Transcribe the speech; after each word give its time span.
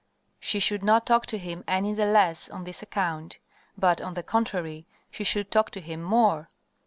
She 0.39 0.57
should 0.59 0.81
not 0.81 1.05
talk 1.05 1.27
to 1.27 1.37
him 1.37 1.63
any 1.67 1.93
the 1.93 2.07
less 2.07 2.49
on 2.49 2.63
this 2.63 2.81
account, 2.81 3.37
but, 3.77 4.01
on 4.01 4.15
the 4.15 4.23
contrary, 4.23 4.87
she 5.11 5.23
should 5.23 5.51
talk 5.51 5.69
to 5.69 5.79
him 5.79 6.01
more. 6.01 6.49